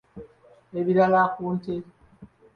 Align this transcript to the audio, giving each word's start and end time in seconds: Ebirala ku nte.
Ebirala 0.79 1.21
ku 1.33 1.43
nte. 1.55 1.75